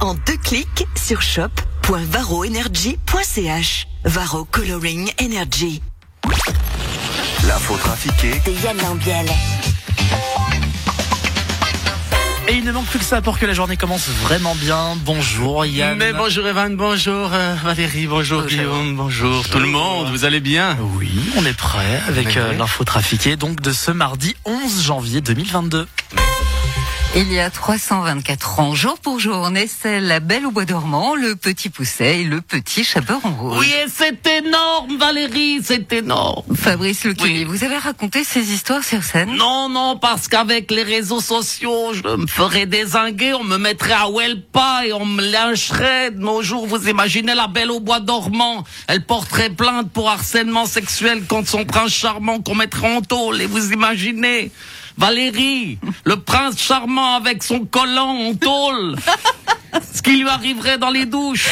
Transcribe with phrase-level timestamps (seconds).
[0.00, 3.86] en deux clics sur shop.varoenergy.ch.
[4.04, 5.80] Varo Coloring Energy.
[7.46, 9.26] L'info trafiquée De Yann Lambiel.
[12.48, 14.96] Et il ne manque plus que ça pour que la journée commence vraiment bien.
[15.04, 15.96] Bonjour Yann.
[15.96, 20.76] Mais bonjour Evan, bonjour euh, Valérie, bonjour, Guillaume, bonjour, tout le monde, vous allez bien?
[20.98, 25.86] Oui, on est prêt avec euh, l'info trafiquée donc de ce mardi 11 janvier 2022.
[27.14, 31.36] Il y a 324 ans, jour pour jour, naissait la belle au bois dormant, le
[31.36, 33.58] petit pousset et le petit chaperon rouge.
[33.58, 37.44] Oui, et c'est énorme Valérie, c'est énorme Fabrice Oui.
[37.44, 39.36] vous avez raconté ces histoires sur scène?
[39.36, 44.08] Non, non, parce qu'avec les réseaux sociaux, je me ferais désinguer, on me mettrait à
[44.10, 46.66] Welpa et on me lyncherait de nos jours.
[46.66, 51.66] Vous imaginez la belle au bois dormant Elle porterait plainte pour harcèlement sexuel contre son
[51.66, 53.42] prince charmant qu'on mettrait en tôle.
[53.42, 54.50] Et vous imaginez
[54.96, 58.96] Valérie, le prince charmant avec son collant en tôle.
[59.94, 61.48] Ce qui lui arriverait dans les douches.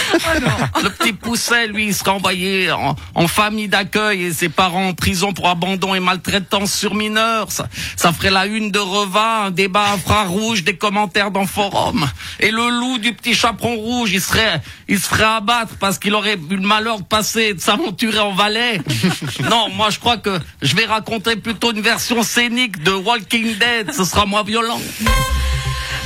[0.83, 4.94] Le petit pousset, lui, il serait envoyé en, en famille d'accueil et ses parents en
[4.94, 7.50] prison pour abandon et maltraitance sur mineurs.
[7.50, 12.06] Ça, ça ferait la une de Reva, un débat infrarouge, des commentaires dans forum.
[12.39, 16.14] Et le loup du petit chaperon rouge, il serait, il se ferait abattre parce qu'il
[16.14, 18.81] aurait eu le malheur de passer, et de s'aventurer en Valais.
[19.50, 23.92] non, moi, je crois que je vais raconter plutôt une version scénique de Walking Dead.
[23.92, 24.81] Ce sera moins violent.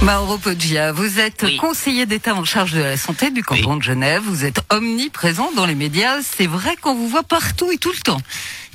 [0.03, 1.56] Mauro Poggia, vous êtes Oui.
[1.56, 5.64] conseiller d'État en charge de la santé du canton de Genève, vous êtes omniprésent dans
[5.64, 8.20] les médias, c'est vrai qu'on vous voit partout et tout le temps.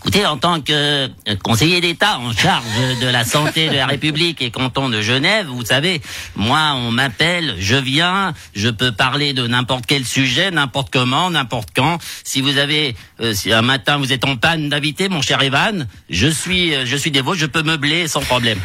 [0.01, 1.07] Écoutez, en tant que euh,
[1.43, 2.63] conseiller d'État en charge
[3.01, 6.01] de la santé de la République et canton de Genève, vous savez,
[6.37, 11.71] moi, on m'appelle, je viens, je peux parler de n'importe quel sujet, n'importe comment, n'importe
[11.75, 11.97] quand.
[12.23, 15.85] Si vous avez, euh, si un matin vous êtes en panne d'invité, mon cher Evan,
[16.09, 18.57] je suis, euh, je suis des vôtres, je peux meubler sans problème.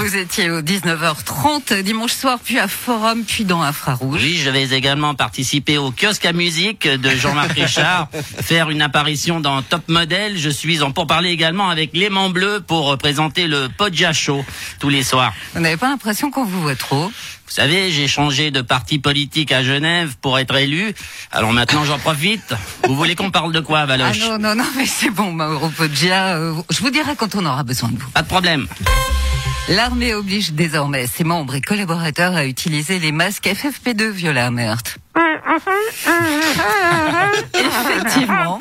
[0.00, 4.20] Vous étiez au 19h30 dimanche soir, puis à Forum, puis dans Infrarouge.
[4.20, 8.08] Oui, je vais également participer au kiosque à musique de Jean-Marc Richard,
[8.42, 10.36] faire une apparition dans Top Model.
[10.36, 14.42] Je suis en pourparler également avec Léman Bleu pour présenter le Podja Show
[14.80, 15.34] tous les soirs.
[15.54, 17.06] Vous n'avez pas l'impression qu'on vous voit trop?
[17.08, 20.94] Vous savez, j'ai changé de parti politique à Genève pour être élu.
[21.30, 22.54] Alors maintenant, j'en profite.
[22.88, 25.68] Vous voulez qu'on parle de quoi, Ah Valoche non, non, non, mais c'est bon, Mauro
[25.68, 28.08] Poggia, euh, je vous dirai quand on aura besoin de vous.
[28.10, 28.66] Pas de problème.
[29.68, 34.96] L'armée oblige désormais ses membres et collaborateurs à utiliser les masques FFP2 Viola Meurthe.
[37.54, 38.58] Effectivement.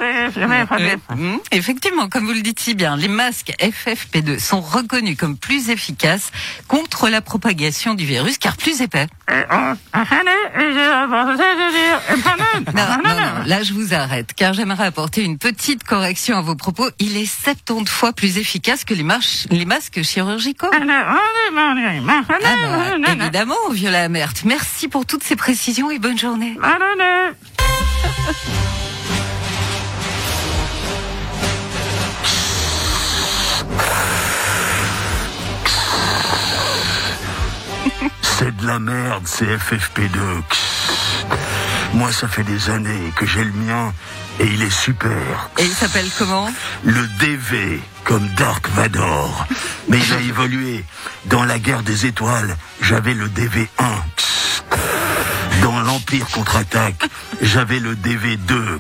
[1.09, 5.69] Hum, Effectivement, comme vous le dites si bien, les masques FFP2 sont reconnus comme plus
[5.69, 6.31] efficaces
[6.68, 9.08] contre la propagation du virus car plus épais.
[12.74, 16.56] Non, non, non, là je vous arrête car j'aimerais apporter une petite correction à vos
[16.56, 16.90] propos.
[17.00, 20.69] Il est 70 fois plus efficace que les, masques chirurgicaux.
[20.74, 20.80] Ah
[23.08, 24.34] bah, évidemment, Viola Amert.
[24.46, 26.58] Merci pour toutes ces précisions et bonne journée.
[38.71, 40.17] La merde, c'est FFP2.
[41.93, 43.91] Moi, ça fait des années que j'ai le mien
[44.39, 45.49] et il est super.
[45.57, 46.49] Et il s'appelle comment?
[46.85, 49.45] Le DV, comme Dark Vador.
[49.89, 50.85] Mais il a évolué.
[51.25, 53.67] Dans la guerre des étoiles, j'avais le DV1.
[55.61, 57.09] Dans l'Empire contre-attaque,
[57.41, 58.79] j'avais le DV2.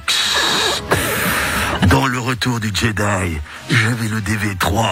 [1.87, 4.85] Dans le retour du Jedi, j'avais le DV3.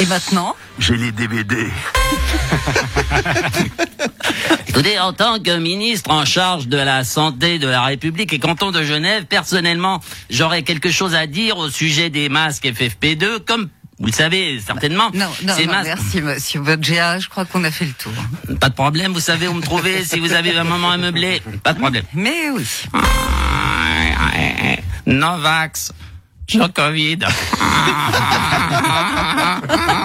[0.00, 0.56] Et maintenant?
[0.80, 1.70] J'ai les DVD.
[4.70, 8.70] Écoutez, en tant que ministre en charge de la santé de la République et canton
[8.70, 10.00] de Genève, personnellement,
[10.30, 15.10] j'aurais quelque chose à dire au sujet des masques FFP2, comme vous le savez certainement.
[15.12, 15.86] Non, non, non, masques...
[15.86, 18.12] merci Monsieur Bodgia, je crois qu'on a fait le tour.
[18.60, 21.42] Pas de problème, vous savez où me trouver si vous avez un moment à meubler.
[21.64, 22.04] Pas de problème.
[22.14, 22.64] Mais oui.
[25.04, 25.92] Novax.
[26.74, 27.18] Covid.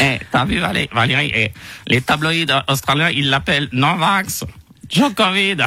[0.00, 1.52] Eh, t'as vu Valé- Valérie, eh,
[1.86, 4.44] les tabloïds australiens, ils l'appellent Novax.
[5.16, 5.56] Covid.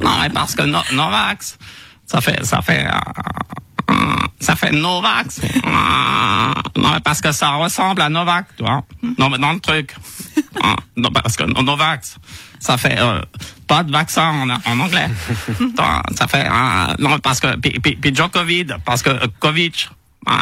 [0.00, 1.58] non, mais parce que no- Novax,
[2.06, 3.94] ça fait, ça fait, euh,
[4.40, 5.40] ça fait Novax.
[6.76, 8.82] Non, mais parce que ça ressemble à Novak, tu vois.
[9.18, 9.94] Non, mais dans le truc.
[10.62, 12.16] Ah, Non, parce que Novax,
[12.58, 13.20] ça fait euh,
[13.66, 15.10] pas de vaccin en, en anglais.
[16.16, 19.10] Ça fait euh, non parce que puis, puis, puis Djokovic, parce que
[19.40, 19.72] Covid.
[20.26, 20.34] Ah,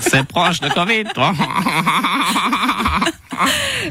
[0.00, 1.32] c'est proche de Covid, toi.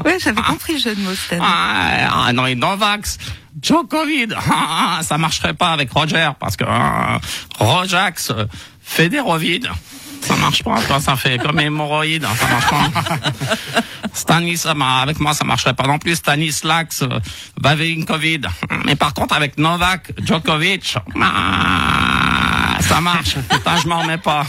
[0.04, 1.36] Ouais, j'avais compris le jeu de mots, Stan.
[1.40, 3.18] Ah, ah, non, et Novax,
[3.60, 7.20] Djokovic, ah, ça marcherait pas avec Roger parce que ah,
[7.58, 8.46] Rojax euh,
[8.82, 9.68] fait des rovides.
[10.22, 12.88] Ça marche pas, toi, ça fait comme hémorroïde, ça marche pas.
[14.14, 16.14] Stanis, ça m'a- avec moi, ça marcherait pas non plus.
[16.14, 17.18] Stanislax, euh,
[17.60, 18.46] Vavinkovid.
[18.84, 22.11] Mais par contre, avec Novak Djokovic, ah,
[22.82, 23.36] ça marche.
[23.48, 24.44] Putain, je m'en remets pas.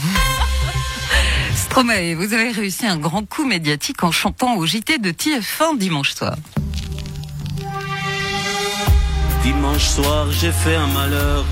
[1.54, 6.14] Stromae, vous avez réussi un grand coup médiatique en chantant au JT de TF1 dimanche
[6.14, 6.36] soir.
[9.42, 11.44] Dimanche soir, j'ai fait un malheur.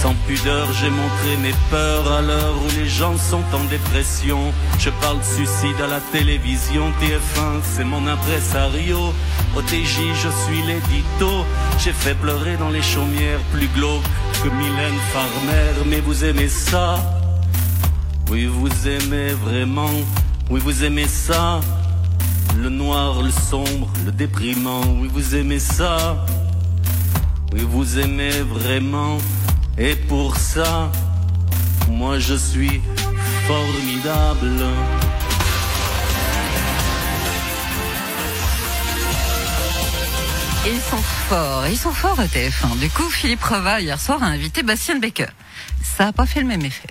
[0.00, 4.52] Sans pudeur, j'ai montré mes peurs à l'heure où les gens sont en dépression.
[4.78, 6.90] Je parle de suicide à la télévision.
[7.00, 9.14] TF1, c'est mon impresario.
[9.56, 11.44] Au je suis l'édito.
[11.78, 14.02] J'ai fait pleurer dans les chaumières plus glauques
[14.42, 15.86] que Mylène Farmer.
[15.86, 16.96] Mais vous aimez ça?
[18.30, 19.90] Oui, vous aimez vraiment.
[20.50, 21.60] Oui, vous aimez ça?
[22.58, 24.82] Le noir, le sombre, le déprimant.
[25.00, 26.26] Oui, vous aimez ça?
[27.52, 29.18] Oui, vous aimez vraiment.
[29.76, 30.90] Et pour ça,
[31.88, 32.80] moi je suis
[33.46, 34.64] formidable.
[40.66, 40.96] Ils sont
[41.28, 42.78] forts, ils sont forts à TF1.
[42.78, 45.26] Du coup, Philippe Reva, hier soir, a invité Bastien Becker.
[45.82, 46.88] Ça n'a pas fait le même effet.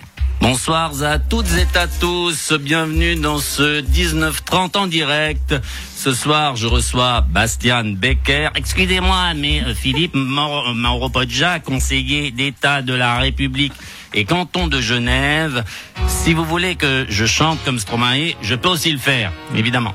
[0.48, 2.52] Bonsoir à toutes et à tous.
[2.52, 5.54] Bienvenue dans ce 19-30 en direct.
[5.96, 8.50] Ce soir, je reçois Bastian Becker.
[8.54, 13.72] Excusez-moi, mais euh, Philippe Mauro- Mauropodja, conseiller d'État de la République
[14.12, 15.64] et canton de Genève.
[16.08, 19.94] Si vous voulez que je chante comme Stromae, je peux aussi le faire, évidemment.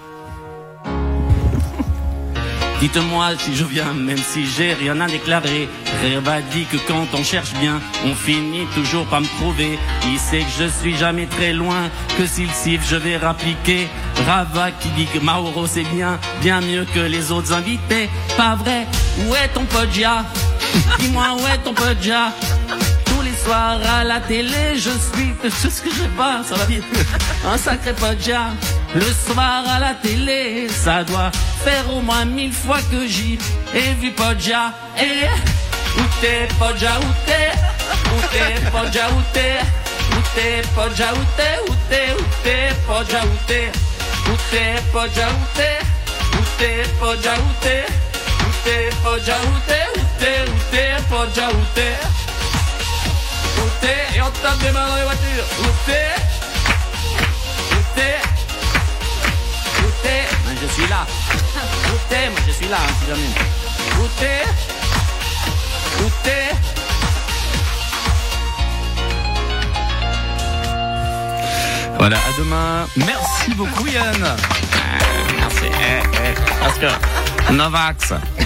[2.80, 5.68] Dites-moi si je viens, même si j'ai rien à déclarer.
[6.02, 9.78] Reva dit que quand on cherche bien, on finit toujours par me trouver.
[10.08, 13.90] Il sait que je suis jamais très loin, que s'il siffle, je vais rappliquer.
[14.26, 18.10] Rava qui dit que Mauro c'est bien, bien mieux que les autres invités.
[18.38, 18.88] Pas vrai?
[19.28, 20.24] Où est ton Podja
[21.00, 22.32] Dis-moi où est ton Podja
[23.40, 25.34] tous les soirs à la télé, je suis.
[25.50, 26.84] C'est ce que j'ai pas, ça va vite.
[27.46, 28.48] Un sacré podja.
[28.96, 31.32] Le soir à la télé, ça doit
[31.64, 33.38] faire au moins mille fois que j'y
[33.74, 34.74] ai vu podja.
[34.98, 35.26] Et
[35.98, 37.52] où t'es podja, où t'es?
[38.12, 39.60] Où t'es podja, où t'es?
[40.12, 41.60] Où t'es podja, où t'es?
[41.70, 43.72] Où t'es, où t'es podja, où t'es?
[44.28, 45.80] Où t'es podja, où t'es?
[46.36, 47.86] Où t'es podja, où t'es?
[48.44, 49.86] Où t'es podja, où t'es?
[49.90, 52.29] Où t'es, où t'es podja, où t'es?
[54.30, 55.46] On tape des mains dans les voitures.
[55.60, 56.16] Où t'es
[57.72, 58.18] Où t'es
[59.82, 61.06] Où t'es Ben, Je suis là.
[61.88, 63.30] Où t'es Moi je suis là, hein, si jamais.
[64.00, 64.44] Où t'es
[66.04, 66.56] Où t'es
[71.98, 72.88] Voilà, à demain.
[72.96, 74.38] Merci beaucoup Yann.
[75.38, 75.66] Merci.
[75.66, 76.86] Eh, eh, parce que
[77.52, 78.14] Novax.
[78.14, 78.46] Ah, mais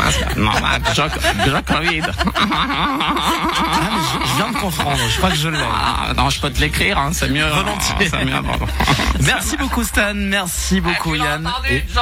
[4.04, 5.60] je, je viens de comprendre, je crois que je l'ai.
[5.60, 7.48] Ah, non, je peux te l'écrire, hein, c'est mieux.
[7.48, 8.10] Volontiers.
[8.26, 8.34] Mieux.
[9.22, 11.50] Merci beaucoup Stan, merci beaucoup Yann.
[11.70, 11.84] Et.